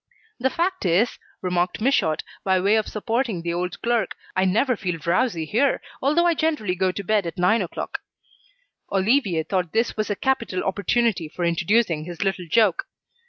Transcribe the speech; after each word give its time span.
"The 0.39 0.49
fact 0.49 0.83
is," 0.83 1.19
remarked 1.43 1.79
Michaud 1.79 2.23
by 2.43 2.59
way 2.59 2.73
of 2.75 2.87
supporting 2.87 3.43
the 3.43 3.53
old 3.53 3.79
clerk, 3.83 4.15
"I 4.35 4.45
never 4.45 4.75
feel 4.75 4.97
drowsy 4.97 5.45
here, 5.45 5.79
although 6.01 6.25
I 6.25 6.33
generally 6.33 6.73
go 6.73 6.91
to 6.91 7.03
bed 7.03 7.27
at 7.27 7.37
nine 7.37 7.61
o'clock." 7.61 7.99
Olivier 8.91 9.43
thought 9.43 9.73
this 9.73 9.93
a 10.09 10.15
capital 10.15 10.63
opportunity 10.63 11.29
for 11.29 11.45
introducing 11.45 12.05
his 12.05 12.23
little 12.23 12.47
joke. 12.49 12.87